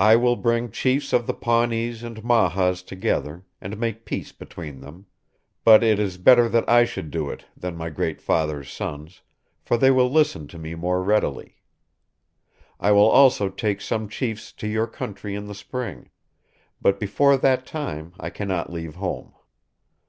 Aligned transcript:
I 0.00 0.16
will 0.16 0.34
bring 0.34 0.72
chiefs 0.72 1.12
of 1.12 1.28
the 1.28 1.32
Pawnees 1.32 2.02
and 2.02 2.24
Mahas 2.24 2.82
together, 2.82 3.44
and 3.60 3.78
make 3.78 4.04
peace 4.04 4.32
between 4.32 4.80
them; 4.80 5.06
but 5.62 5.84
it 5.84 6.00
is 6.00 6.18
better 6.18 6.48
that 6.48 6.68
I 6.68 6.84
should 6.84 7.08
do 7.12 7.30
it 7.30 7.44
than 7.56 7.76
my 7.76 7.88
Great 7.88 8.20
Father's 8.20 8.68
sons, 8.68 9.22
for 9.62 9.76
they 9.76 9.92
will 9.92 10.10
listen 10.10 10.48
to 10.48 10.58
me 10.58 10.74
more 10.74 11.04
readily. 11.04 11.54
I 12.80 12.90
will 12.90 13.06
also 13.08 13.48
take 13.48 13.80
some 13.80 14.08
chiefs 14.08 14.50
to 14.54 14.66
your 14.66 14.88
country 14.88 15.36
in 15.36 15.46
the 15.46 15.54
Spring; 15.54 16.10
but 16.82 16.98
before 16.98 17.36
that 17.36 17.64
time 17.64 18.12
I 18.18 18.30
cannot 18.30 18.72
leave 18.72 18.96
home. 18.96 19.34